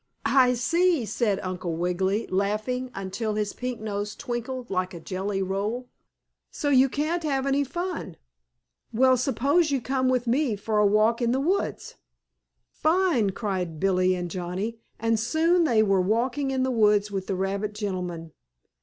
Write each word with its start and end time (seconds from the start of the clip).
"I 0.25 0.55
see," 0.55 1.05
said 1.05 1.39
Uncle 1.43 1.75
Wiggily, 1.75 2.25
laughing 2.25 2.89
until 2.95 3.35
his 3.35 3.53
pink 3.53 3.79
nose 3.79 4.15
twinkled 4.15 4.71
like 4.71 4.95
a 4.95 4.99
jelly 4.99 5.43
roll. 5.43 5.89
"So 6.49 6.69
you 6.69 6.89
can't 6.89 7.21
have 7.21 7.45
any 7.45 7.63
fun? 7.63 8.17
Well, 8.91 9.15
suppose 9.15 9.69
you 9.69 9.79
come 9.79 10.09
with 10.09 10.25
me 10.25 10.55
for 10.55 10.79
a 10.79 10.87
walk 10.87 11.21
in 11.21 11.33
the 11.33 11.39
woods." 11.39 11.97
"Fine!" 12.71 13.33
cried 13.33 13.79
Billie 13.79 14.15
and 14.15 14.31
Johnnie 14.31 14.79
and 14.99 15.19
soon 15.19 15.65
they 15.65 15.83
were 15.83 16.01
walking 16.01 16.49
in 16.49 16.63
the 16.63 16.71
woods 16.71 17.11
with 17.11 17.27
the 17.27 17.35
rabbit 17.35 17.75
gentleman. 17.75 18.31